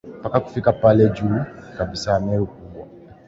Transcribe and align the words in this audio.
mpaka 0.21 0.39
kufika 0.39 0.71
pale 0.71 1.09
juu 1.09 1.39
kabisa 1.77 2.19
Meru 2.19 2.47
Kubwa 2.47 2.87